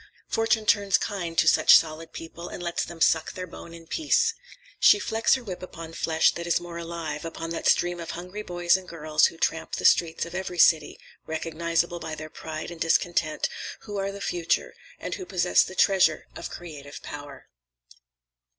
Fortune 0.27 0.65
turns 0.65 0.97
kind 0.97 1.37
to 1.37 1.47
such 1.47 1.77
solid 1.77 2.11
people 2.11 2.49
and 2.49 2.63
lets 2.63 2.83
them 2.83 2.99
suck 3.01 3.33
their 3.33 3.45
bone 3.45 3.71
in 3.71 3.85
peace. 3.85 4.33
She 4.79 4.97
flecks 4.97 5.35
her 5.35 5.43
whip 5.43 5.61
upon 5.61 5.93
flesh 5.93 6.31
that 6.33 6.47
is 6.47 6.59
more 6.59 6.79
alive, 6.79 7.23
upon 7.23 7.51
that 7.51 7.67
stream 7.67 7.99
of 7.99 8.09
hungry 8.09 8.41
boys 8.41 8.75
and 8.75 8.87
girls 8.89 9.27
who 9.27 9.37
tramp 9.37 9.73
the 9.75 9.85
streets 9.85 10.25
of 10.25 10.33
every 10.33 10.57
city, 10.57 10.97
recognizable 11.27 11.99
by 11.99 12.15
their 12.15 12.31
pride 12.31 12.71
and 12.71 12.81
discontent, 12.81 13.47
who 13.81 13.97
are 13.97 14.11
the 14.11 14.21
Future, 14.21 14.73
and 14.99 15.13
who 15.13 15.23
possess 15.23 15.61
the 15.63 15.75
treasure 15.75 16.25
of 16.35 16.49
creative 16.49 17.03
power. 17.03 17.47